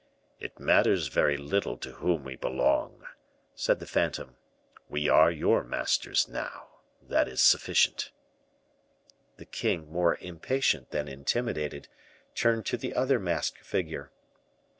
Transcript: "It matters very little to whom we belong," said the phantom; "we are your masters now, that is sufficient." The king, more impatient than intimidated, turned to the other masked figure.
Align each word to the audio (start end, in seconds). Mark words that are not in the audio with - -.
"It 0.39 0.59
matters 0.59 1.09
very 1.09 1.37
little 1.37 1.77
to 1.77 1.91
whom 1.91 2.23
we 2.23 2.35
belong," 2.35 3.05
said 3.53 3.79
the 3.79 3.85
phantom; 3.85 4.35
"we 4.89 5.07
are 5.07 5.29
your 5.29 5.63
masters 5.63 6.27
now, 6.27 6.69
that 7.03 7.27
is 7.27 7.39
sufficient." 7.39 8.09
The 9.37 9.45
king, 9.45 9.91
more 9.91 10.17
impatient 10.19 10.89
than 10.89 11.07
intimidated, 11.07 11.87
turned 12.33 12.65
to 12.65 12.77
the 12.77 12.95
other 12.95 13.19
masked 13.19 13.59
figure. 13.63 14.09